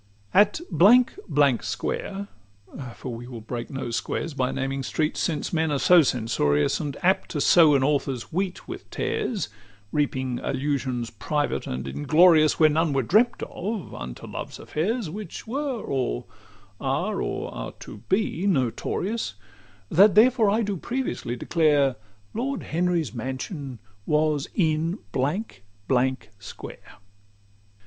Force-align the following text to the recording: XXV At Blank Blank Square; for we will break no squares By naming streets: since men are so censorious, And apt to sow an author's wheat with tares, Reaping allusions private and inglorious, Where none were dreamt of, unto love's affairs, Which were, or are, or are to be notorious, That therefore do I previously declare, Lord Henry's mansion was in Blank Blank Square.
XXV 0.01 0.29
At 0.41 0.61
Blank 0.71 1.19
Blank 1.29 1.61
Square; 1.61 2.27
for 2.95 3.13
we 3.13 3.27
will 3.27 3.39
break 3.39 3.69
no 3.69 3.91
squares 3.91 4.33
By 4.33 4.51
naming 4.51 4.81
streets: 4.81 5.19
since 5.19 5.53
men 5.53 5.71
are 5.71 5.77
so 5.77 6.01
censorious, 6.01 6.79
And 6.79 6.97
apt 7.03 7.29
to 7.29 7.39
sow 7.39 7.75
an 7.75 7.83
author's 7.83 8.33
wheat 8.33 8.67
with 8.67 8.89
tares, 8.89 9.47
Reaping 9.91 10.39
allusions 10.39 11.11
private 11.11 11.67
and 11.67 11.87
inglorious, 11.87 12.59
Where 12.59 12.67
none 12.71 12.93
were 12.93 13.03
dreamt 13.03 13.43
of, 13.43 13.93
unto 13.93 14.25
love's 14.25 14.57
affairs, 14.57 15.07
Which 15.11 15.45
were, 15.45 15.79
or 15.79 16.25
are, 16.79 17.21
or 17.21 17.53
are 17.53 17.73
to 17.81 17.97
be 18.09 18.47
notorious, 18.47 19.35
That 19.91 20.15
therefore 20.15 20.63
do 20.63 20.77
I 20.77 20.79
previously 20.79 21.35
declare, 21.35 21.95
Lord 22.33 22.63
Henry's 22.63 23.13
mansion 23.13 23.77
was 24.07 24.47
in 24.55 24.97
Blank 25.11 25.63
Blank 25.87 26.31
Square. 26.39 26.95